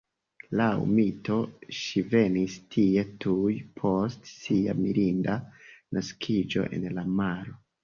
Laŭ 0.59 0.69
mito, 0.99 1.35
ŝi 1.79 2.01
venis 2.13 2.55
tie 2.77 3.03
tuj 3.27 3.53
post 3.83 4.27
sia 4.33 4.77
mirinda 4.81 5.39
naskiĝo 6.01 6.69
el 6.81 6.91
la 6.99 7.09
maro. 7.23 7.59